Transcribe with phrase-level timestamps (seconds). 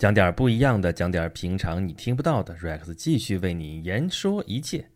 [0.00, 2.56] 讲点不一样的，讲点平常你听不到的。
[2.56, 4.88] Rex 继续为你言说一切。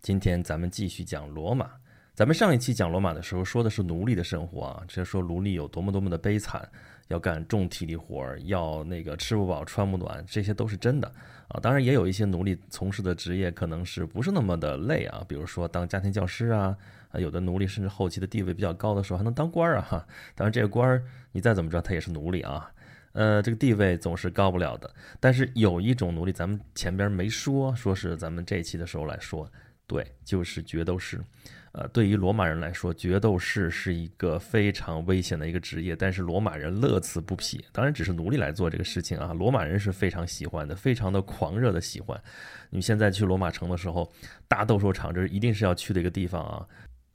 [0.00, 1.70] 今天咱们继续讲罗马。
[2.14, 6.66] 咱们上一期讲罗马的时候说的是奴隶的生活啊，这说奴隶有多么多么的悲惨，
[7.08, 11.12] 要干重体力活儿，要那个吃不饱穿不暖，这些都是真的
[11.48, 11.60] 啊。
[11.60, 16.74] 当然也有一些奴隶从事的职业可能是不是那么的累啊，比如说当家庭教师啊，
[17.10, 20.06] 啊有的奴隶甚至后期的地位比较高的时候还能当官儿啊哈。
[20.34, 22.72] 当然这个官儿你再怎么着他也是奴隶啊。
[23.16, 24.94] 呃，这个地位总是高不了的。
[25.18, 29.50] 但是有一种奴隶，咱们前边没说，说是咱们这期的时候来说，
[29.86, 31.18] 对，就是角斗士。
[31.72, 37.64] 呃，对于罗马人来说，角斗士是一个非常危险的一个职业，但是罗马人乐此不疲。
[37.72, 42.22] 当然，只是奴隶来做这个事情啊，罗马人是非常喜欢的，非常的狂热的喜欢。
[42.68, 44.12] 你现在去罗马城的时候，
[44.46, 46.66] 大斗兽场这一定是要去的一个地方啊。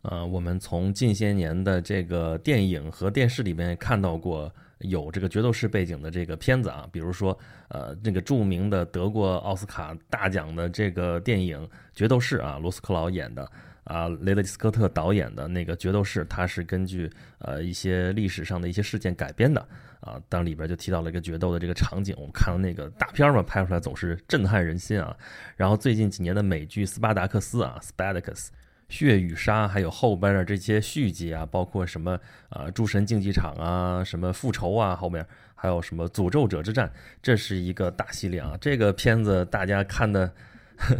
[0.01, 4.51] 呃，我们从近些年的这个电影和电视里面看到过。
[4.81, 7.37] 有这个角斗士背景的这个片子啊，比如说，
[7.69, 13.49] 呃，那个著名的得过奥斯卡大奖的这个电影《角斗士》啊，罗斯克劳演的
[13.83, 19.59] 啊，雷德斯科特导演的那个《角斗士》，它是根据呃一些历史上的一些事件改编的
[19.99, 25.15] 啊，当里边就提到了一个决斗的这个场景，我们看到那个大片嘛，拍出来总是震撼人心啊。
[25.55, 28.47] 然后最近几年的美剧《斯巴达克斯》啊，《Spartacus》。
[28.91, 35.25] 血与杀，还有后边的这些续集啊，包括什么啊，诸神竞技场啊，什么复仇啊，后面
[35.55, 36.91] 还有什么诅咒者之战，
[37.23, 38.57] 这是一个大系列啊。
[38.59, 40.31] 这个片子大家看的，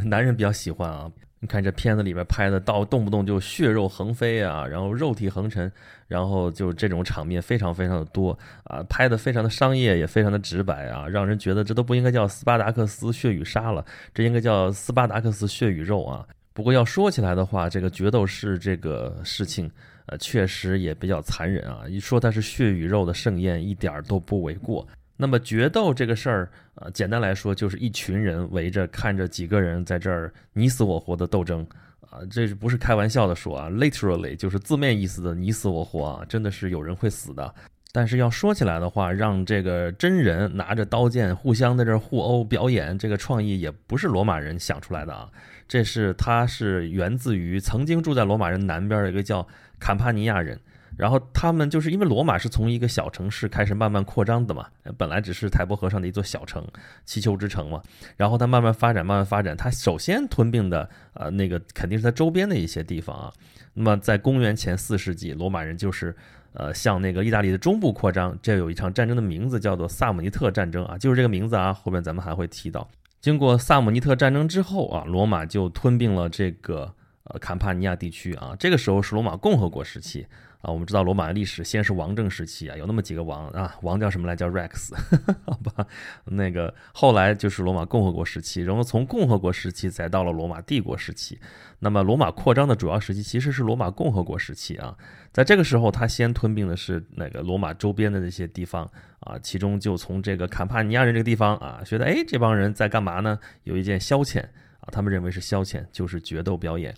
[0.05, 1.11] 男人比较喜欢啊。
[1.43, 5.71] 你看这片子里边拍的，到动不动就血肉横飞啊，然后肉体横陈，
[6.07, 13.83] 然后就这种场面非常非常的多啊，拍的非常的商业，也非常的直白啊，让人觉得这都不应该叫斯巴达克斯血与杀了，
[14.13, 16.23] 这应该叫斯巴达克斯血与肉啊。
[16.53, 19.71] 不过要说起来的话，这个决斗士这个事情，
[20.07, 21.83] 呃，确实也比较残忍啊。
[21.87, 24.87] 一说它是血与肉的盛宴，一点都不为过。
[25.15, 31.65] 那么决斗这个事儿，呃，简单来说就是一群人围着看着几个人在这儿你死我活的斗争
[32.01, 37.53] 啊，这不是开玩笑的说啊？Literally 就是字面意思的你死我活啊，真的是有人会死的。
[37.93, 45.29] 但是要说起来的话，让这个真人拿着刀剑互相在这儿互殴表演，这个创意也不是罗马人想出来的啊。
[45.71, 49.47] 这是他是源自于曾经住在罗马人南边的一个叫
[49.79, 50.59] 坎帕尼亚人，
[50.97, 54.67] 然后他们就是因为罗马是从一个小城市开始慢慢扩张的嘛，
[54.97, 56.67] 本来只是台伯河上的一座小城，
[57.05, 57.81] 祈求之城嘛，
[58.17, 63.31] 然后他慢慢发展，慢慢发展，他首先吞并的呃那个肯定是在周边的一些地方啊。
[63.73, 66.13] 那么在公元前四世纪，罗马人就是
[66.51, 72.89] 呃向那个意大利的中部扩张，这有一场战争的名字叫做萨姆尼特战争啊，就是这个名字啊，后面咱们还会提到。
[73.21, 76.93] 经过萨姆尼特战争之后啊，罗马就吞并了这个
[77.25, 78.55] 呃坎帕尼亚地区啊。
[78.59, 80.25] 这个时候是罗马共和国时期
[80.61, 80.71] 啊。
[80.71, 84.35] 我们知道罗马的历史先是王政时期啊，有那么几个王啊，王叫什么来？
[84.35, 84.93] 叫 Rex，
[85.45, 85.85] 好吧。
[86.25, 91.39] 那个后来就是罗马共和国时期，然后从共和国时期再到了罗马帝国时期。
[91.79, 94.95] 那么罗马扩张的主要时期其实是罗马共和国时期啊。
[95.31, 98.89] 在这个时候，他先吞并的是那个罗马周边的那些地方。
[99.21, 103.37] 啊，其中就从这个坎帕尼亚人这个地方啊，觉得哎，这帮人在干嘛呢？
[103.65, 104.41] 有一件消遣
[104.79, 106.91] 啊，他们认为是消遣，就是决斗表演。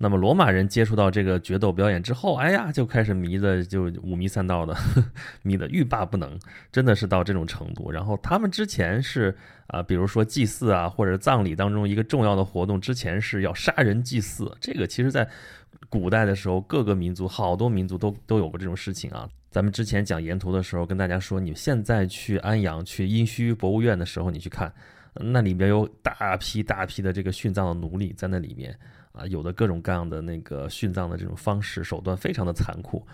[0.00, 4.76] 那么罗马人接触到这个决斗表演之后，哎呀，就开始迷的就五迷三道的，
[5.42, 6.38] 迷的欲罢不能，
[6.70, 7.90] 真的是到这种程度。
[7.90, 9.36] 然后他们之前是
[9.66, 14.56] 啊，比如说祭祀啊，或者葬礼当中一个重要的活动，之前是要杀人祭祀。
[14.60, 15.28] 这个其实在
[15.88, 19.28] 古代的时候，各个民族好多民族都都有过这种事情啊。
[19.50, 24.72] 咱们之前讲沿途的时候，跟大家说，你现在去安阳、去殷墟博物院的时候，你去看，
[25.14, 28.78] 那里边有大批大批的这个殉葬的奴隶在那里面
[29.18, 33.06] 啊，有的各种各样的那个殉葬的这种方式手段非常的残酷，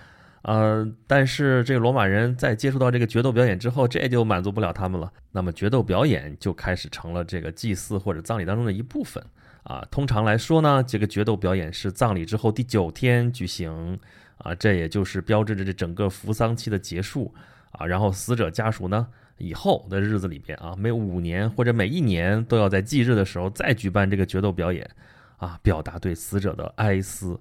[0.43, 9.25] 呃，但是这个罗马人在接触到这个决斗表演之后，这就满足不了他们了，那么决斗表演就开始成了这个祭祀或者葬礼当中的一部分
[9.63, 9.83] 啊。
[9.91, 13.99] 通常来说呢，这个决斗表演是葬礼之后第九天举行。
[14.39, 17.33] 啊，这也就是标志着这整个扶丧期的结束
[17.71, 17.87] 啊。
[17.87, 19.07] 然后死者家属呢，
[19.39, 24.91] 以后的日子里边啊，每五年或者每一年都要在忌日的时候再举办这个决斗表演
[25.37, 27.39] 啊，表达对死者的哀思。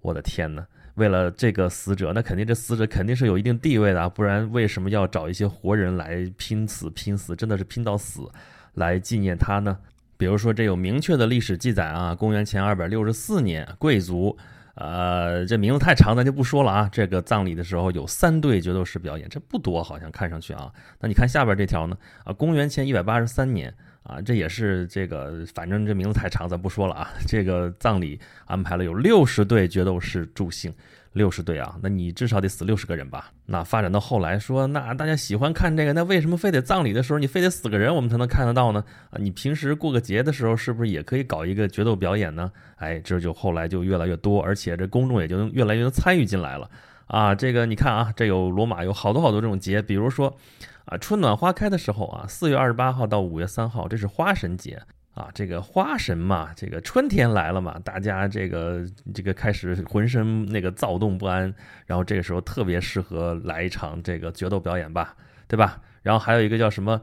[0.00, 0.66] 我的天哪！
[0.94, 8.28] 为了这个死者，那肯定这死者肯定是有一定地位的啊，不然为什么要找一些活人来拼死拼死，真的是拼到死
[8.74, 9.78] 来纪念他呢？
[10.16, 14.36] 比如说，这有明确的历史记载啊，公元前二百六十四年，贵族。
[14.74, 16.88] 呃，这名字太长，咱就不说了啊。
[16.90, 20.72] 这个葬礼的时候有三对角斗士表演，这不多，好像看上去啊。
[21.00, 21.96] 那你看下边这条呢？
[22.24, 27.10] 啊，公元前一百八十三年啊，这也是这个，反正这名字太长，咱不说了啊。
[27.28, 30.72] 这个葬礼安排了有六十对决斗士助兴，
[31.12, 33.30] 六十对啊，那你至少得死六十个人吧？
[33.44, 38.82] 那发展到后来说，那大家喜欢看这个，那为什么非得葬礼的时候你非得死个人我们才能看得到呢？
[39.10, 42.50] 啊，你平时过个节的时候是不是也可以搞一个决斗表演呢？
[42.76, 46.68] 哎，这就后来就越来越多，而且这公众也就越来越能参与进来了。
[47.10, 50.36] 啊，这个你看啊，这有罗马有好多好多这种节，比如说
[50.84, 54.80] 啊，春暖花开的时候啊，四月二十八号到五月三号，这是花神节。
[55.12, 61.52] 啊，这个花神嘛，这个春天来了嘛，大家这个这个开始浑身那个躁动不安，
[61.84, 65.16] 然后这个时候特别适合来一场这个决斗表演吧，
[65.48, 65.80] 对吧？
[66.02, 67.02] 然后还有一个叫什么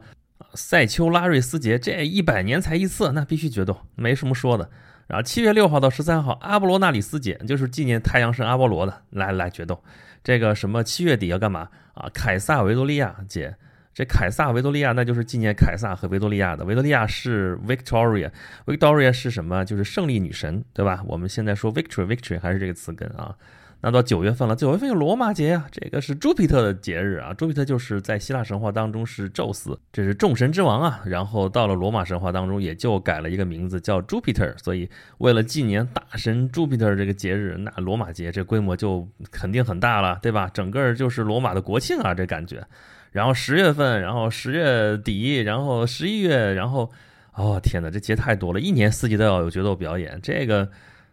[0.54, 4.68] 塞丘拉瑞斯节，这一百年才一次，那必须决斗，没什么说的。
[5.08, 9.82] 然后七月六号到十三号阿波罗纳里斯节，就是纪念太阳神阿波罗的，来来决斗。
[10.22, 12.08] 这个什么七月底要干嘛啊？
[12.14, 13.56] 凯撒维多利亚姐。
[13.94, 16.64] 这凯撒维多利亚，那就是纪念凯撒和维多利亚的。
[16.64, 19.64] 维多利亚是 Victoria，Victoria 是什么？
[19.64, 21.02] 就是胜利女神，对吧？
[21.04, 23.34] 我们现在说 Victory，Victory 还是这个词根啊。
[23.80, 27.32] 那到九月份了，九月份有罗马节呀，这个是朱庇特的节日啊。
[27.32, 31.00] 朱庇特就是在希腊神话当中是宙斯，这是众神之王啊。
[31.04, 34.52] 然后到了罗马神话当中，也就改了一个名字叫朱庇特。
[34.56, 40.50] 所以为了纪念大神朱庇特这个节日，那罗马节这规模就肯定很大了，对吧？
[40.52, 42.66] 整个就是罗马的国庆啊，这感觉。
[43.12, 46.90] 然后十月份，然后十月底，然后十一月，然后，
[47.32, 50.68] 哦天哪，这节太多了，一年四季都要有决斗表演，这个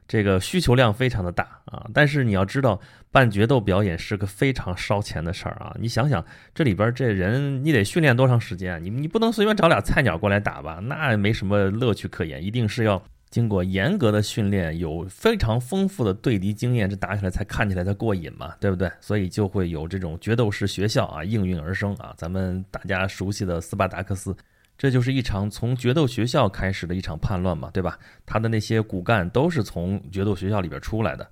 [0.07, 1.85] 这个需求量非常的大啊。
[1.93, 2.79] 但是你要知道，
[3.11, 5.75] 办决斗表演是个非常烧钱的事儿啊。
[5.79, 6.23] 你想想，
[6.53, 8.83] 这里边这人你得训练多长时间？
[8.83, 10.79] 你你不能随便找俩菜鸟过来打吧？
[10.83, 13.01] 那没什么乐趣可言，一定是要。
[13.31, 18.89] 经过严格的训练，有非常丰富的对敌经验，这打起来才看起来才过瘾嘛，对不对？
[19.01, 22.13] 所以就会有这种决斗士学校啊应运而生啊。
[22.15, 24.33] 咱们大家熟悉的斯巴达克斯，
[24.77, 27.97] 这就是一场从决斗学校开始的一场叛乱嘛，对吧？
[28.25, 31.27] 他的那些骨干都是从决斗学校里边出来的。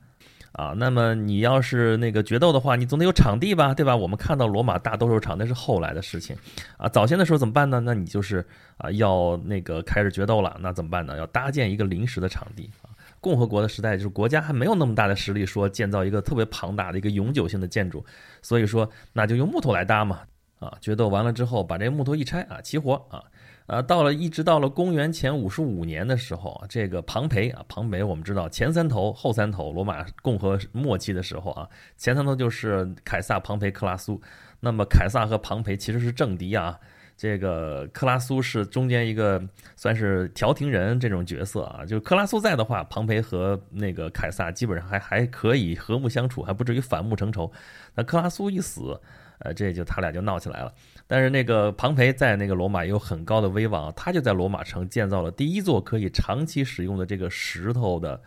[0.54, 3.96] 啊，那么你要是那个决斗的话，你总得有场地吧，对吧？
[3.96, 6.38] 我们看到罗马大斗兽场那是后来的事情，
[6.78, 7.80] 啊，早先的时候怎么办呢？
[7.80, 8.46] 那你就是
[8.78, 11.18] 啊，要那个开始决斗了，那怎么办呢？
[11.18, 12.94] 要搭建一个临时的场地啊。
[13.20, 18.06] 共和国的时代就是国家还没有那么大的实力，说建造一个特别庞大的一个永久性的建筑，
[18.44, 20.20] 所以说那就用木头来搭嘛，
[20.64, 23.24] 啊，决斗完了之后把这木头一拆啊，齐活啊。
[23.66, 31.66] 啊，到了一直到了公元前五十五年的时候，这个庞培啊，庞培我们知道前三头后三头，罗马共和末期的时候啊，
[31.96, 34.22] 前三头就是凯撒、庞培、克拉苏。
[34.60, 36.78] 那么凯撒和庞培其实是政敌啊，
[37.16, 39.42] 这个克拉苏是中间一个
[39.78, 47.50] 算是调停人这种角色啊，就克拉苏在的话，庞培和那个凯撒基本上还还可以和睦相处，还不至于反目成仇。
[47.96, 49.00] 那克拉苏一死，
[49.40, 50.74] 呃，这就他俩就闹起来了。
[51.06, 58.22] 但是那个庞培在那个罗马有很高的威望，他就在罗马城建造了第一座可以长期使用的这个石头的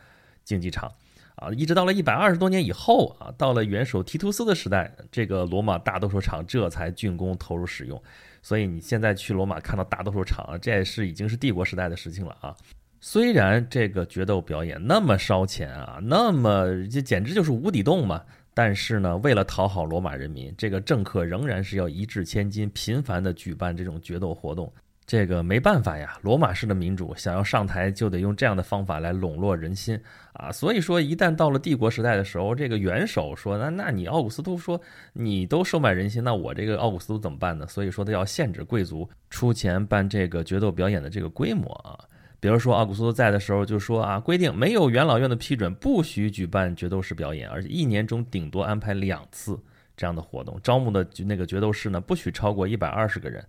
[0.44, 0.92] 竞技场，
[1.36, 8.00] 啊，一直到了一百二十多年以后啊，到了元首提图斯的时代，这个罗马大斗兽场这才竣工投入使用。
[8.42, 12.54] 所以你现在去罗马看到大斗兽场，这也是已经是帝国时代的事情了啊。
[13.00, 18.22] 虽然这个决斗表演那么烧钱啊，那么这简直就是无底洞嘛。
[18.56, 24.72] 但是呢，为了讨好罗马人民，这个政客仍然是要一掷千金，频繁的举办这种决斗活动。
[25.04, 30.00] 这个没办法呀，罗马式的民主想要上台，就得用这样的方法来笼络人心
[30.32, 30.50] 啊。
[30.50, 34.80] 所以说，一旦到了帝国时代的时候，这个元首说，那那你奥古斯都说
[35.12, 37.66] 你都收买人心，那我这个奥古斯都怎么办呢？
[37.66, 41.92] 所以说，他要限制贵族出钱办这个决斗表演的这个规模啊。
[42.38, 49.58] 比如说，奥古斯都在的时候就说啊，规定没有元老院的批准，不许举办决斗士表演，而且一年中顶多安排两次
[49.96, 50.58] 这样的活动。
[50.62, 53.44] 招募的那个决斗士呢，不许超过一百二十个人。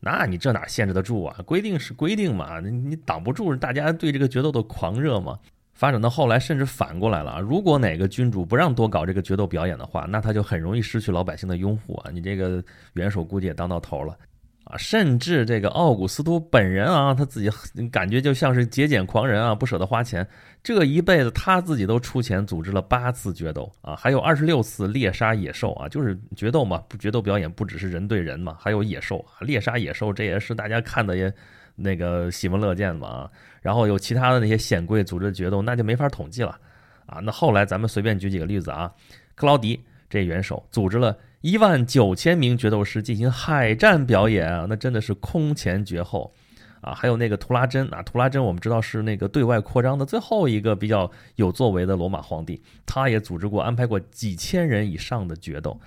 [0.00, 1.36] 那你这哪限制得住啊？
[1.44, 5.38] 规定是规定嘛，你挡不住大家对这个决斗的狂热嘛。
[5.74, 7.40] 发展到后来，甚至反过来了啊！
[7.40, 12.10] 如果哪个君主不让多搞这个决斗表演的话，那他就很容易失去老百姓的拥护啊！
[12.12, 12.62] 你这个
[12.92, 14.16] 元首估计也当到头了。
[14.64, 17.50] 啊，甚至这个奥古斯都本人啊，他自己
[17.90, 20.26] 感觉就像是节俭狂人啊，不舍得花钱。
[20.62, 31.32] 这一辈子他自己都出钱组织了八次决斗啊，还有二十六次猎杀野兽啊，就是决斗嘛，不决斗表演不只是人对人嘛，还有野兽啊，猎杀野兽这也是大家看的也
[31.74, 33.30] 那个喜闻乐见嘛啊。
[33.60, 36.56] 然后有其他的那些显贵组织的决斗，那就没法统计了
[37.04, 37.18] 啊。
[37.18, 38.92] 那后来咱们随便举几个例子啊，
[39.34, 39.78] 克劳迪
[40.08, 41.18] 这元首组织了。
[41.42, 46.32] 一万九千名决斗师进行海战表演啊，那真的是空前绝后
[46.80, 46.94] 啊！
[46.94, 55.80] 还有那个图拉真啊，图拉真我们知道是那个对外扩张的最后一个比较有作为的罗马皇帝，他也组织过、安排过几千人以上的决斗。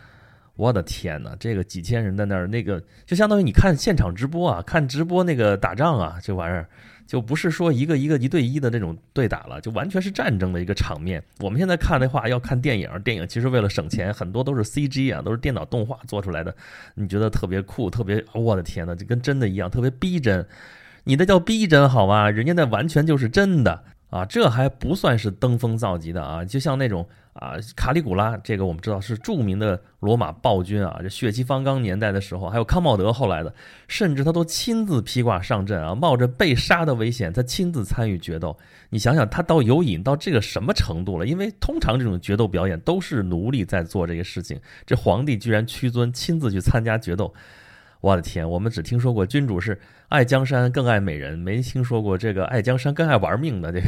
[0.56, 6.68] 我的天哪，这个几千人在那儿，那个就相当于你看现场直播啊，看直播那个打仗啊，这玩意儿
[7.06, 11.22] 就不是说一个一个一对一的那种对打了，就完全是战争的一个场面。
[11.40, 16.56] 我们现在看的话，要看电影，电影其实为了省钱，很多都是 CG 啊，都是电脑动画做出来的，
[16.96, 20.46] 你觉得特别酷，特别，我的天哪，就跟真的一样，特别逼真。
[21.04, 22.32] 你那叫逼真好吗？
[22.32, 23.84] 人家那完全就是真的。
[24.16, 26.46] 啊，这还不算是登峰造极的啊！
[26.46, 33.54] 就像那种啊，卡里古拉，这个我们知道是著名的罗马暴君啊，这血气方刚年代的时候，还有康茂德后来的，
[33.90, 38.58] 甚至他都亲自披挂上阵啊，冒着被杀的危险，他亲自参与决斗。
[38.90, 41.26] 你想想，他到有瘾到这个什么程度了？
[41.26, 47.34] 因为通常这种决斗表演都是奴隶在做这个事情，这皇帝居然屈尊亲自去参加决斗。
[48.06, 53.88] 我的天，我们只听说过君主是爱江山更爱美人，没听说过这个爱江山更爱玩命的这个。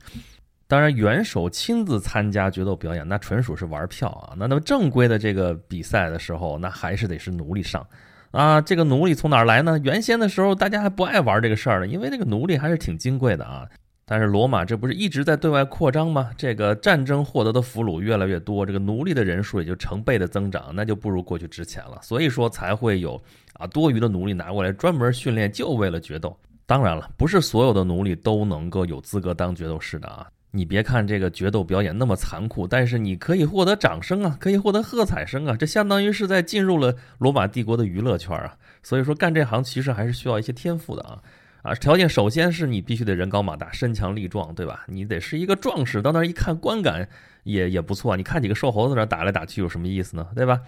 [0.66, 4.32] 当然，元首亲自参加决斗表演，那纯属是玩票啊。
[4.38, 7.86] 那那么正规的这个比赛的时候，那还是得是奴隶上
[8.30, 8.62] 啊。
[8.62, 9.78] 这个奴隶从哪儿来呢？
[9.84, 13.68] 原先的时候大家还不爱玩这个事儿呢，因为那个奴隶还是挺金贵的啊。
[14.10, 16.32] 但是罗马这不是一直在对外扩张吗？
[16.36, 22.00] 这个战争获得的俘虏越来越多，这个奴隶的人数也就成倍的增长，那就不如过去值钱了。
[22.02, 26.36] 所以说才会有啊多余的奴隶拿过来专门训练，就为了决斗。
[26.66, 30.26] 当然了，不是所有的奴隶都能够有资格当决斗士的啊。
[30.50, 38.56] 你别看这个决斗表演那么残酷，但是你可以获得掌声啊，可以获得喝彩声啊，这相当于是在进入了罗马帝国的娱乐圈啊。
[38.82, 41.22] 所以说干这行其实还是需要一些天赋的啊。
[41.62, 44.84] 啊，条件首先是你必须得人高马大、身强力壮，对吧？
[44.86, 47.06] 你得是一个壮士，到那儿一看，观感
[47.44, 48.16] 也也不错。
[48.16, 50.26] 你看几个瘦猴子在那打来打去，有什么意思呢？
[50.34, 50.60] 对吧？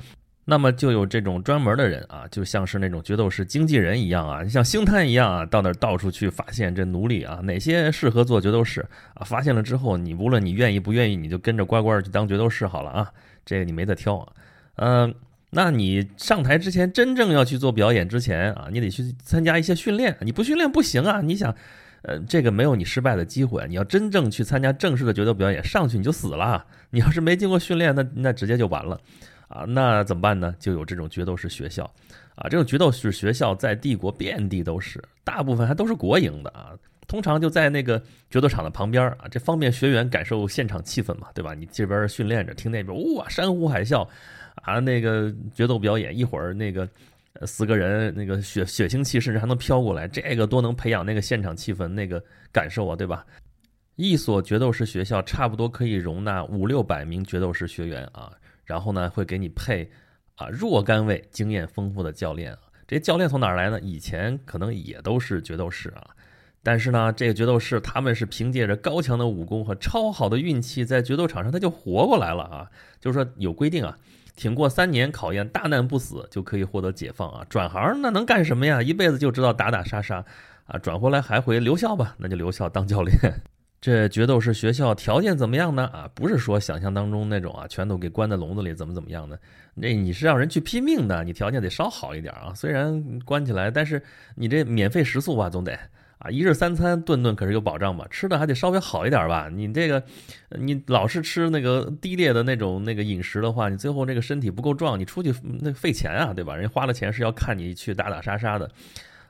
[0.45, 8.85] 那么就有这种专门的人啊，就像是那种决斗士经纪人一样啊，像星探一样啊，到那儿到处去发现这奴隶啊，哪些适合做决斗士
[9.15, 9.25] 啊？
[9.25, 13.11] 发现了之后，你无论你愿意不愿意，你就跟着乖乖去当决斗士好了啊。
[13.47, 14.33] 这个你没得挑啊，
[14.75, 15.15] 嗯。
[15.55, 20.17] 那你上台之前，真正要去做表演之前啊，你得去参加一些训练。
[20.23, 21.21] 你不训练不行啊！
[21.21, 21.55] 你想，
[22.05, 23.63] 呃，这个没有你失败的机会。
[23.69, 26.65] 你要真正去参加正式的决斗表演，上去你就死了。
[26.89, 28.99] 你要是没经过训练，那那直接就完了
[29.49, 29.67] 啊！
[29.69, 30.55] 那怎么办呢？
[30.59, 31.85] 就有这种决斗士学校
[32.35, 36.73] 啊，这种决斗士学校在帝国遍地都是，大部分还都是国营的啊。
[37.07, 41.53] 通常就在那个决斗场的旁边啊，这方便学员感受现场气氛嘛，对吧？
[41.53, 44.09] 你这边训练着，听那边哇，山呼海啸。
[44.57, 46.89] 啊，那个决斗表演，一会儿那个
[47.47, 53.25] 死个人，那个血血腥气甚至还能飘过来，这个多能培养那个现场气氛，那个感受啊，对吧？
[53.97, 58.33] 一所决斗士学校差不多可以容纳五六百名决斗士学员啊，
[58.65, 59.89] 然后呢会给你配
[60.37, 63.79] 啊若干位经验丰富的教练啊，这教练从哪儿来呢？
[63.81, 66.07] 以前可能也都是决斗士啊，
[66.63, 73.99] 但是呢，这个决斗士他们是凭借着高强的武功和超好的运气，在决斗场上他就活过来了啊，就是说有规定啊。
[74.35, 77.45] 挺过三年考验，大难不死就可以获得解放啊！
[77.49, 78.83] 转行那能干什么呀？
[78.83, 80.25] 一辈子就知道打打杀杀
[80.67, 80.79] 啊！
[80.79, 82.15] 转回来还回留校吧？
[82.19, 83.17] 那就留校当教练。
[83.81, 85.87] 这决斗士学校条件怎么样呢？
[85.89, 89.39] 啊，不是说想象当中那种啊，全都给关在笼子里怎么怎么样的？
[89.75, 92.53] 那你是让人去拼命的，你条件得稍好一点啊。
[92.55, 94.01] 虽然关起来，但是
[94.37, 95.77] 你这免费食宿吧，总得。
[96.23, 98.07] 啊，一日三餐顿顿可是有保障吧？
[98.09, 99.49] 吃的还得稍微好一点吧？
[99.53, 100.01] 你这个，
[100.51, 106.55] 你老是吃那个低劣的那种那个饮食的话，你最后这个身体不够壮，你出去那费钱啊，对吧？
[106.55, 108.71] 人家花了钱是要看你去打打杀杀的，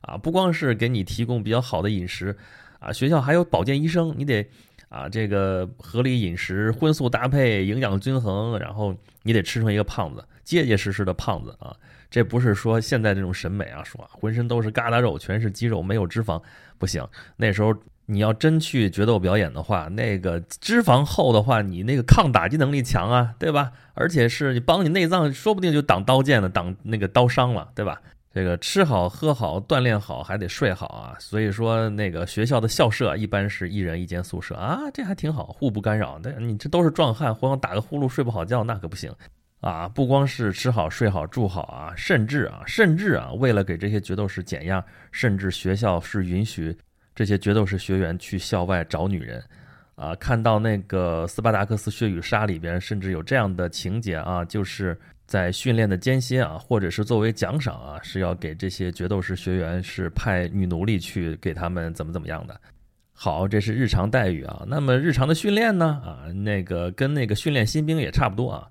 [0.03, 2.37] 啊，不光是给你提供比较好的饮食，
[2.79, 4.47] 啊，学校还有保健医生，你得
[4.91, 11.75] 啊这个合理饮食，荤素搭配，营养均衡，然后你得吃成一个胖子，结结实实的胖子啊。
[12.13, 16.41] 这不是说现在这种审美啊，说浑身都是疙瘩肉，全是肌肉，没有脂肪
[16.77, 17.03] 不行。
[17.37, 23.73] 那时候你要真去决斗表演的话，那个脂肪厚的话，你那个抗打击能力强啊，对吧？
[23.95, 27.99] 而且是你帮你内脏，说不定就挡刀剑了，挡那个刀伤了，对吧？
[28.35, 31.17] 这个吃好喝好锻炼好，还得睡好啊。
[31.19, 36.21] 所以说那个学校的校舍一般是一人一间宿舍啊，这还挺好，互不干扰。
[36.23, 39.11] 但你这都是壮汉，互相打个呼噜睡不好觉，那可不行。
[39.63, 46.77] 啊，不光是吃好睡好住好啊，甚至啊，甚至啊，为了给这些决斗士减压，甚至学校是允许
[47.15, 49.41] 这些决斗士学员去校外找女人。
[49.95, 62.61] 啊，看到那个《斯巴达克斯血与沙》里边，甚至有这样的情节啊，就是在训练的间歇啊，或者是作为奖赏啊，是要给这些决斗士学员是派女奴隶去给他们怎么怎么样的。
[63.13, 64.65] 好，这是日常待遇啊。
[64.67, 66.03] 那么日常的训练呢？
[66.05, 68.67] 啊，那个跟那个训练新兵也差不多啊。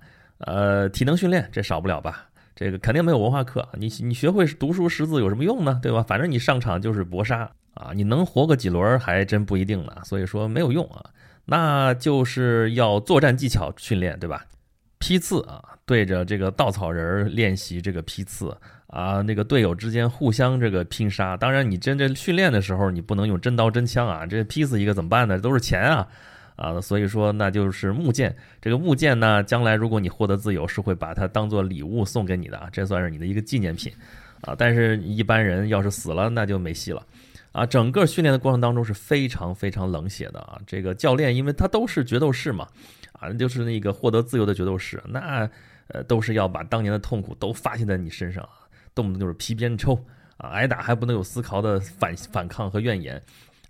[0.45, 2.25] 呃，体能训练这少不了吧？
[2.55, 5.79] 这个肯定没有文化课，你你学会读书识字有什么用呢？
[5.81, 6.03] 对吧？
[6.03, 9.93] 反正你上场就是搏杀啊，你能活个几轮还真不一定呢。
[10.03, 11.03] 所以说没有用啊，
[11.45, 14.45] 那就是要作战技巧训练，对吧？
[14.99, 15.63] 批次啊。
[15.83, 18.55] 对着这个稻草人练习这个批次
[18.87, 21.35] 啊，那个队友之间互相这个拼杀。
[21.35, 25.37] 当然，你真正训练的时候，你不能用真刀真枪啊，这劈死一个怎么办呢？
[25.37, 26.07] 都是钱啊
[26.61, 26.79] 啊！
[26.79, 28.35] 所以说，那就是木剑。
[28.61, 33.91] 这个木剑呢，将来如果你获得自由，是会把它当做礼物送给你的啊，这算是你的一个纪念品
[34.41, 34.53] 啊。
[34.55, 37.03] 但是，一般人要是死了，那就没戏了。
[37.51, 40.61] 啊，整个训练的过程当中是非常非常冷血的啊！
[40.67, 42.67] 这个教练，因为他都是决斗士嘛，
[43.13, 45.49] 啊，就是那个获得自由的决斗士，那
[45.87, 48.63] 呃都是要把当年的痛苦都发泄在你身上啊，
[48.95, 50.01] 动不动就是皮鞭抽
[50.37, 53.21] 啊，挨打还不能有丝毫的反反抗和怨言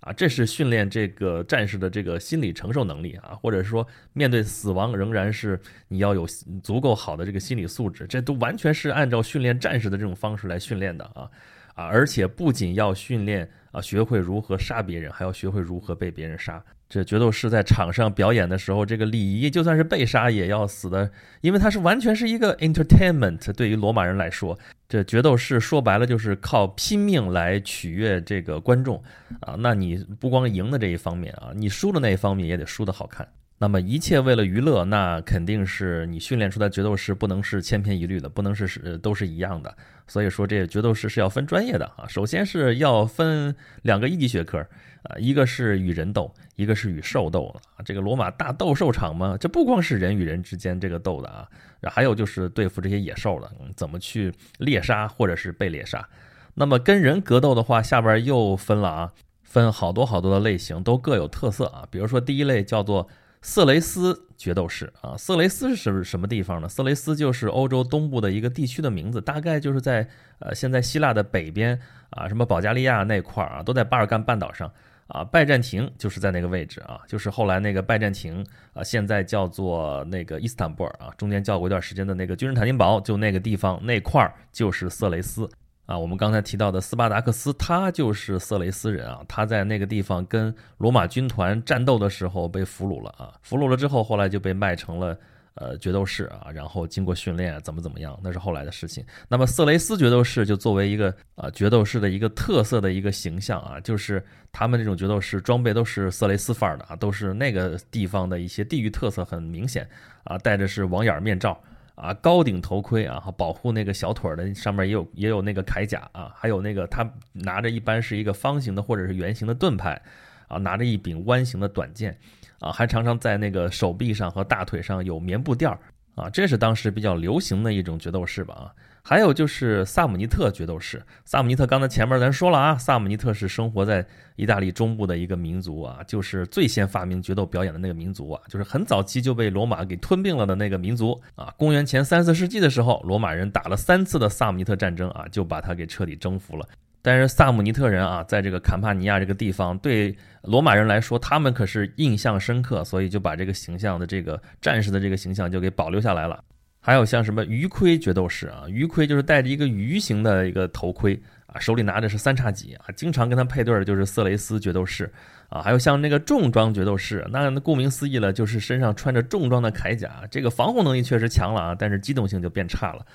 [0.02, 6.26] 啊，这是训练这个战士的这个心理承受能力啊，或者说面对死亡仍然是你要有
[6.62, 11.30] 足够好的这个心理素质，这都完全是按照训练战士的这种方式来训练的啊
[11.74, 13.50] 啊，而且不仅要训练。
[13.72, 16.62] 啊，学会如何杀别人，还要学会如何被别人杀。
[16.90, 21.10] 这决斗士在场上表演的时候，这个礼仪就算是被杀也要死的，
[21.40, 23.50] 因为他是完全是一个 entertainment。
[23.54, 29.02] 对于罗马人来说，这决斗士说白了就是靠拼命来取悦这个观众
[29.40, 29.56] 啊。
[29.58, 33.26] 那你不光赢的这一方面啊，你输的那一方面也得输得好看。
[33.56, 39.74] 那么一切为了娱乐，那肯定是你训练出来决斗士不能是千篇一律的，不能是是都是一样的。
[40.12, 42.04] 所以说，这决斗士是要分专业的啊。
[42.06, 44.58] 首先是要分两个一级学科
[45.04, 47.80] 啊，一个是与人斗，一个是与兽斗啊。
[47.82, 51.48] 这个罗马大斗兽场嘛，这不光是人与人之间这个斗的啊，
[51.84, 56.06] 还有就是对付这些野兽的，怎么去猎杀或者是被猎杀。
[56.52, 61.88] 那么跟人格斗的话，下边又分了啊，分好多好多的类型，都各有特色啊。
[61.90, 63.08] 比如说第一类叫做。
[63.42, 66.68] 色雷斯决斗士啊，色雷斯是什什么地方呢？
[66.68, 70.08] 色雷斯就是欧洲东部的一个地区的名字，大概就是在
[70.38, 71.78] 呃现在希腊的北边
[72.10, 74.72] 啊，什么保加利亚那块儿啊，都在巴尔干半岛上
[75.08, 75.24] 啊。
[75.24, 85.48] 拜占庭就是在那个位置啊，就是后来那个拜占庭啊，现在叫做那个伊斯坦布尔啊，中间叫过一段时间的那个君士坦丁堡，就那个地方那块儿就是色雷斯。
[85.92, 89.20] 啊，我们刚才提到的斯巴达克斯，他就是色雷斯人啊。
[89.28, 93.34] 他在那个地方跟罗马军团战斗的时候被俘虏了啊。
[93.42, 95.14] 俘虏了之后，后来就被卖成了
[95.52, 96.50] 呃决斗士啊。
[96.50, 99.04] 然后经过训练，怎么怎么样，那是后来的事情。
[99.28, 109.86] 那么色雷斯决斗士就作为一个啊决斗士的一个特色的一个形象啊，就是他们这种决斗士装备都是色雷斯范儿的啊，都是那个地方的一些地域特色很明显
[110.24, 111.62] 啊，戴的是网眼面罩。
[111.94, 120.00] 啊，高顶头盔啊，保护那个小腿的上面也有也有那个铠甲啊，还有那个他拿着一般是一个方形的或者是圆形的盾牌，
[120.48, 122.18] 啊，拿着一柄弯形的短剑，
[122.60, 125.78] 啊，还常常在那个手臂上和大腿上有棉布垫儿，
[126.14, 128.72] 啊，这是当时比较流行的一种决斗士吧啊。
[129.04, 141.52] 还有就是萨姆尼特决斗士，萨姆尼特刚才前面咱说了啊，萨姆尼特是生活在意大利中部的一个民族啊，就是最先发明决斗表演的那个民族啊，就是很早期就被罗马给吞并了的那个民族啊。
[141.56, 146.66] 公元前三四世纪的时候，罗马人打了三次的萨姆尼特战争啊，就把他给彻底征服了。
[147.04, 156.44] 但是萨姆尼特人啊，在这个坎帕尼亚这个地方，对罗马人来说，他们可是印象深刻，所以就把这个形象的这个战士的这个形象就给保留下来了。
[156.84, 165.08] 还有像什么鱼盔决斗士啊，鱼盔就是戴着一个鱼形的一个头盔啊，手里拿的是三叉戟啊，经常跟他配对的就是色雷斯决斗士
[165.48, 165.62] 啊。
[165.62, 173.06] 还有像那个重装决斗士，那顾名思义了，就是身上穿着重装的铠甲，这个防护能力确实强了啊，但是机动性就变差了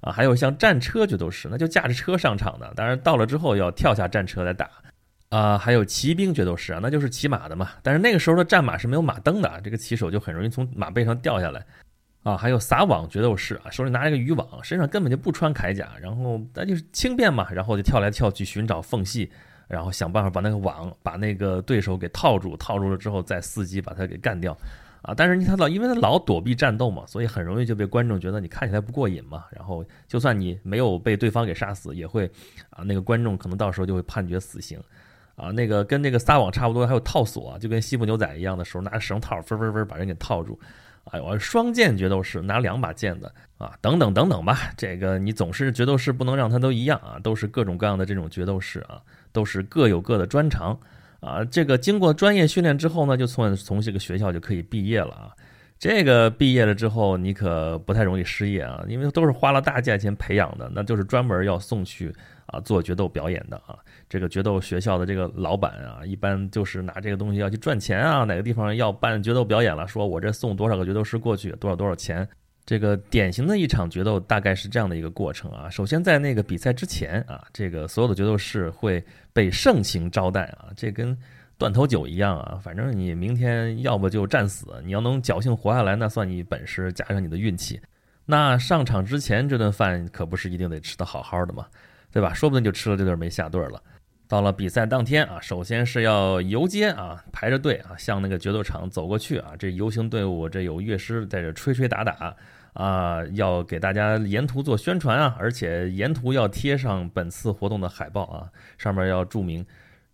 [0.00, 0.10] 啊。
[0.10, 4.68] 还有像战车决斗士，那就驾着车上场的，当然到了之后要跳下战车来打
[5.28, 5.56] 啊。
[5.56, 11.64] 还有骑兵决斗士啊，那就是骑马的嘛，但是那个时候的战马是没有马蹬的，这个骑手就很容易从马背上掉下来。
[12.22, 19.28] 啊，还有撒网决斗士啊，手里拿一个渔网，身上根本就不穿铠甲，然后那就是轻便嘛，然后就跳来跳去寻找缝隙，
[19.66, 24.56] 然后想办法把那个网把那个对手给套住，套住了之后再伺机把他给干掉，
[25.02, 32.30] 啊，但是你他老因为他老躲避战斗嘛，所以很容易就被观众觉得你看起来不过瘾嘛，然后就算你没有被对方给杀死，也会
[32.70, 34.78] 啊那个观众可能到时候就会判决死刑，
[35.34, 40.56] 啊，那个跟那个撒网差不多，还有套索，就跟西部牛仔一样的时候拿着绳套分分分把人给套住。
[41.10, 44.70] 哎，我双剑决斗士拿两把剑的啊，等等等等吧。
[44.76, 49.00] 这个你总是决斗士不能让他都一样啊，都是各种各样的这种决斗士啊，
[49.32, 50.78] 都是各有各的专长
[51.20, 51.44] 啊。
[51.44, 55.30] 这个经过专业训练之后呢，就从从这个学校就可以毕业了啊。
[55.78, 62.14] 这个毕业了之后，你可不太容易失业啊，因为都是花了大价钱培养的，那就是专门要送去。
[62.52, 63.76] 啊，做决斗表演的啊，
[64.08, 68.22] 这个决斗学校的这个老板啊，一般就是拿这个东西要去赚钱啊。
[68.24, 72.28] 哪个地方要办决斗表演了，说我这送多少个决斗师过去，多少多少钱。
[72.64, 75.68] 这个典型的一场决斗大概是这样的一个过程啊。
[75.68, 81.16] 首先在那个比赛之前啊，这个所有的决斗士会被盛情招待啊，这跟
[81.58, 82.60] 断头酒一样啊。
[82.62, 87.80] 反正你明天要不就战死，你要能侥幸活下来，那算你本事加上你的运气。
[88.24, 91.66] 那上场之前这顿饭可不是一定得吃的好好的嘛，
[92.12, 92.34] 对吧？
[92.34, 93.82] 说不定就吃了这顿没下顿了。
[94.28, 99.52] 到了比赛当天啊，首先是要游街啊，排着队啊，向那个决斗场走过去啊。
[99.58, 102.34] 这游行队伍这有乐师在这吹吹打打
[102.72, 108.48] 啊，要给大家沿途做宣传啊，而且沿途要贴上本次活动的海报啊，
[108.78, 109.64] 上面要注明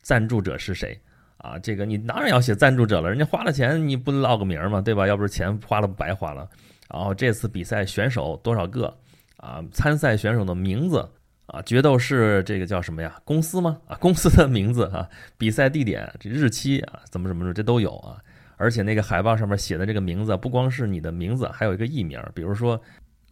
[0.00, 0.98] 赞助者是谁
[1.36, 1.56] 啊。
[1.60, 5.06] 这个你当然要写赞助者了，人家花了钱，你不落个名嘛，对吧？
[5.06, 6.48] 要不是钱花了白花了。
[6.92, 8.92] 然后这次比赛选手多少个
[9.36, 9.62] 啊？
[9.72, 11.08] 参赛选手的名字
[11.48, 11.60] 啊？
[11.62, 13.20] 决斗是这个叫什么呀？
[13.24, 13.78] 公司吗？
[13.86, 15.08] 啊，公司的名字啊？
[15.36, 17.00] 比赛地点、这日期啊？
[17.10, 17.52] 怎么怎么着？
[17.52, 18.16] 这都有啊！
[18.56, 22.80] 而且那个海报上面写的这个名字，不光是你的名字，还有一个艺名，比如说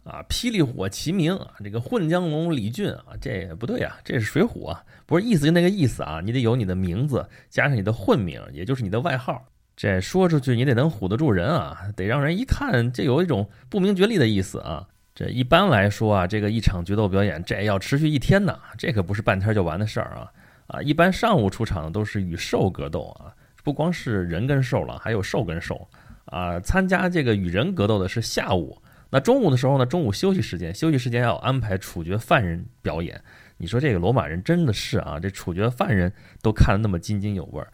[0.03, 9.45] 啊，霹雳火齐鸣啊，这个混江龙李俊啊，这不对啊，这是水浒啊，不是意思就那个意思啊，你得有你的名字，加上你的混名，也就是你的外号。
[9.75, 14.87] 这说出去你得能唬得住人啊，得让人一看这有一种不明觉厉的意思啊。
[15.17, 20.31] 这一般来说啊，这个一场决斗表演这要持续一天呢，这可不是半天就完的事儿啊。
[20.67, 25.87] 啊，一般上午出场的都是与兽格斗啊，不光是人跟兽了，还有兽跟兽
[26.25, 26.59] 啊。
[26.59, 33.19] 参加这个与人格斗的是下午，那中午的时候呢，中午休息时间，休息时间要安排处决犯人表演。
[33.57, 37.67] 你说这个罗马人真的是啊，这处决犯人都看得那么津津有味儿。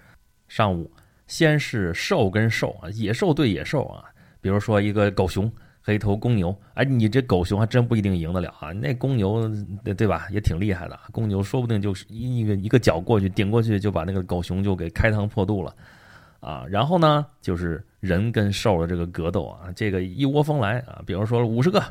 [0.47, 0.89] 上午。
[1.25, 4.03] 先是兽跟兽啊，野兽对野兽啊，
[4.41, 5.51] 比如说一个狗熊
[5.83, 9.47] 黑头公牛，哎，你这狗熊还真不一定赢得了啊，那公牛
[9.83, 15.75] 对对吧，也挺厉害的，公牛说不定就是一个一个脚过去顶过去就把那个狗熊就给开膛破肚了
[16.39, 16.65] 啊。
[16.69, 21.83] 然后呢，就是人跟兽的这个格斗啊，这个一窝蜂来啊，比如说五十个。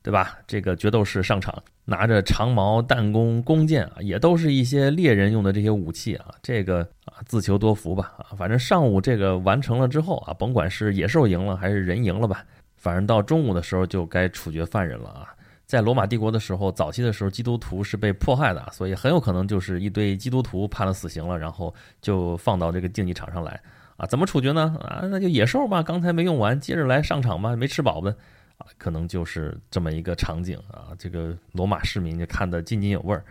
[0.00, 0.38] 对吧？
[0.46, 1.52] 这个决斗士上场，
[1.84, 6.26] 拿着长矛、弹弓、弓箭啊，也都是一些猎人用的这些武器啊。
[6.40, 8.32] 这个啊，自求多福吧啊。
[8.36, 12.42] 反正上午这个完成了之后啊，甭管是野兽赢了还是人赢了吧，
[12.78, 15.34] 反正到中午的时候就该处决犯人了啊。
[15.66, 23.60] 在罗马帝国的时候，早期的时候，基督徒是被迫害的，所以很有可能就是一堆基督徒判了死刑了，然后就放到这个竞技场上来
[23.98, 24.06] 啊。
[24.06, 24.74] 怎么处决呢？
[24.80, 28.14] 啊，那就野兽吧，刚才没用完，接着来上场吧，没吃饱呗。
[28.56, 33.22] 啊，可能就是这么一个场景啊，这个罗马市民就看得津津有味儿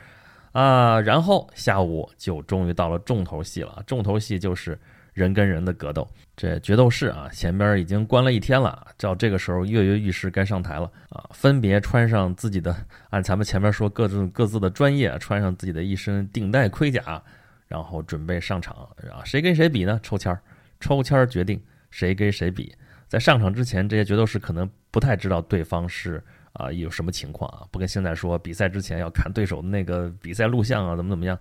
[0.52, 1.02] 啊。
[1.02, 4.80] 然后下午就终于到了重头戏了，重头戏就是
[5.18, 6.08] 人跟人的格斗。
[6.36, 12.76] 这决斗士啊，前边已经关了一天了，照这个时候跃跃欲试该上台了啊，分别穿上自己的，
[13.10, 17.20] 按咱们前面说各自各自的专业，穿上自己的一身顶戴盔甲，
[17.68, 19.26] 然后准备上场啊。
[19.26, 20.00] 谁跟谁比呢？
[20.04, 20.40] 抽签儿，
[20.80, 22.72] 抽签儿决定谁跟谁比。
[23.08, 31.40] 在上场之前，这些决斗士可能不太知道对方是啊有什么情况啊，不跟现在说比赛之前要看对手那个比赛录像啊，怎么怎么样，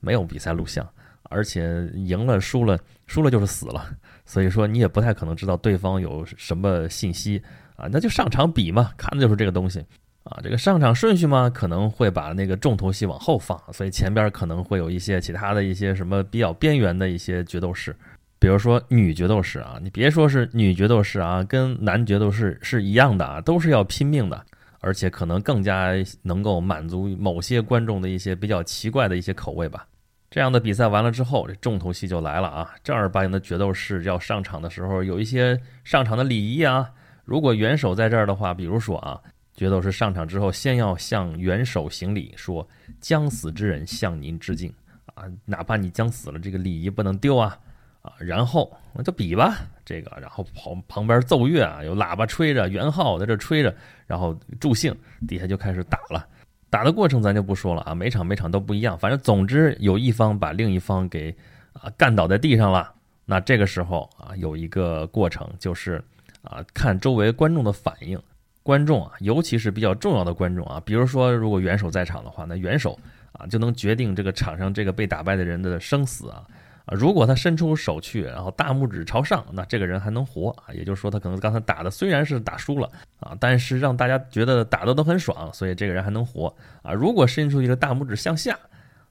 [0.00, 0.86] 没有比赛录像，
[1.30, 3.86] 而且赢了输了，输了就是死了，
[4.24, 7.42] 所以说你也不太可能知道对方有什么信息
[7.76, 9.84] 啊，那就上场比嘛，看的就是这个东西
[10.24, 17.94] 啊，这个上场顺序嘛，可能会把那个重头戏往后放，所以前边可能会有一些其他的一些什么比较边缘的一些决斗士。
[18.38, 24.44] 比如说女决斗士啊，你别说是女决斗士啊，跟男决斗士是一样的啊，都是要拼命的，
[24.80, 29.86] 而且可能更加能够满足某些观众的一些比较奇怪的一些口味吧。
[30.34, 32.74] 这样的比赛完了之后，这重头戏就来了啊！
[32.82, 36.90] 正儿八经的决斗士要上场的时候，有一些上场的礼仪啊。
[37.24, 39.20] 如果元首在这儿的话，比如说啊，
[39.54, 42.68] 决斗士上场之后，先要向元首行礼，说
[43.00, 44.74] 将死之人向您致敬
[45.14, 47.56] 啊，哪怕你将死了，这个礼仪不能丢啊。
[48.02, 53.72] 啊，然后那就比吧，这个，然后旁旁边奏乐啊，有喇叭吹着，元号在这吹着，
[54.04, 54.92] 然后助兴，
[55.28, 56.26] 底下就开始打了。
[56.74, 61.32] 打的过程咱就不说了啊，每场每场都不一样，反正总之有一方把另一方给
[61.72, 62.92] 啊干倒在地上了。
[63.24, 66.02] 那这个时候啊，有一个过程就是
[66.42, 68.20] 啊，看周围观众的反应。
[68.64, 72.98] 观众啊，尤其是比较重要的观众啊，比如说如果元首在场的话，那元首
[73.30, 76.42] 啊就能决定这个场上这个被打败的人的生死啊。
[76.86, 80.72] 啊，如果他伸出手去，然后大拇指朝上，那这个人还能活啊。
[80.74, 86.92] 也就是说，他可能刚才打的虽然是打输了啊，但是让大家觉得打的都很爽，所以这个人还能活啊。
[86.92, 88.58] 如果伸出一个大拇指向下，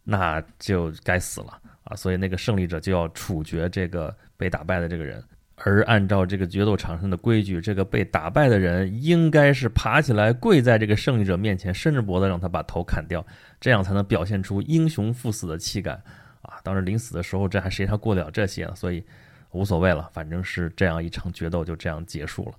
[0.04, 1.96] 那就该死了啊。
[1.96, 5.24] 所以那个胜利者就要处决这个被打败的这个人。
[5.56, 13.26] 而按照这个决斗场上的规矩，这个被打败的人应该是爬起来跪在这个胜利者面前，伸着脖子让他把头砍掉，
[13.62, 16.00] 这样才能表现出英雄赴死的气概。
[16.44, 18.76] 啊，当然临死的时候，这还谁还过得了这些呢？
[18.76, 19.04] 所以
[19.52, 22.54] 无所谓了，反正是这样一场决斗就这样结束了。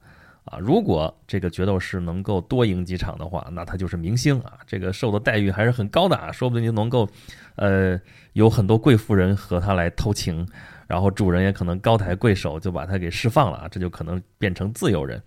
[0.44, 7.08] 啊，如果这个决斗士能够多赢几场的话，那他就是明星啊，这个受的待遇还是很高的啊，说不定就能够，
[7.56, 7.98] 呃，
[8.34, 10.46] 有很多贵妇人和他来偷情，
[10.86, 15.18] 然后主人也可能高抬贵手就把他给释放了啊，这就可能变成自由人，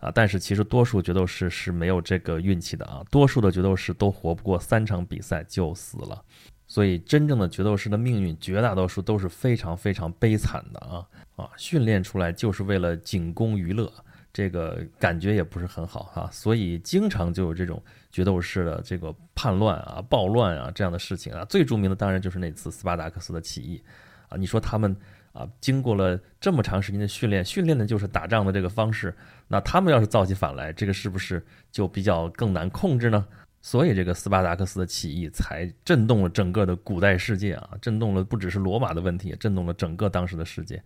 [0.00, 0.10] 啊！
[0.10, 6.24] 但是其实多数决斗士是没有这个运气的啊，多数的决斗士都活不过三场比赛就死了，
[6.72, 11.04] 所以真正的决斗士的命运绝大多数都是非常非常悲惨的啊
[11.36, 11.50] 啊！
[11.58, 13.92] 训练出来就是为了仅供娱乐。
[14.32, 21.44] 这个感觉也不是很好哈，所以经常就有这种决斗士的这个叛乱啊、暴乱啊这样的事情啊。
[21.44, 23.82] 最著名的当然就是那次斯巴达克斯的起义
[24.30, 24.38] 啊。
[24.38, 24.96] 你说他们
[25.34, 29.14] 啊，经过了这么长时间的训练，训练的就是打仗的这个方式，
[29.46, 33.26] 那他们要是造起反来，这个是不是就比较更难控制呢？
[33.62, 40.82] 所以这个斯巴达克斯的起义才震动了整个的古代世界啊，震动了不只是罗马的问题，也震动了整个当时的世界。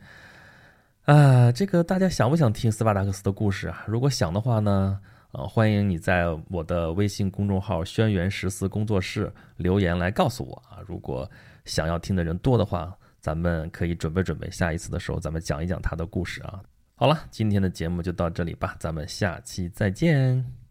[1.07, 3.85] 啊，这个大家想不想听斯巴达克斯的故事啊？
[3.89, 5.01] 如果想的话呢，
[5.33, 10.83] 呃，欢迎你在我的微信公众号“轩辕十四工作室”留言来告诉我啊。
[10.87, 11.29] 如果
[11.65, 16.61] 想要听的人多的话，咱们可以准备准备，下一次的时候咱们讲一讲他的故事啊。
[16.95, 20.66] 好了，今天的节目就到这里吧，咱们下期再见。